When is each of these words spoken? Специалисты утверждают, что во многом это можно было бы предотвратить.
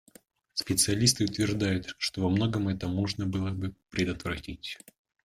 Специалисты 0.55 1.25
утверждают, 1.25 1.93
что 1.99 2.21
во 2.23 2.29
многом 2.31 2.69
это 2.69 2.87
можно 2.87 3.27
было 3.27 3.51
бы 3.51 3.75
предотвратить. 3.91 4.79